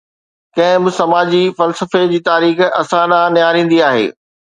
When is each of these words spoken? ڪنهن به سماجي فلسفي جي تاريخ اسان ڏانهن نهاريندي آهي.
ڪنهن 0.55 0.85
به 0.85 0.93
سماجي 0.99 1.41
فلسفي 1.59 2.01
جي 2.13 2.21
تاريخ 2.29 2.63
اسان 2.81 3.13
ڏانهن 3.13 3.37
نهاريندي 3.37 3.79
آهي. 3.91 4.09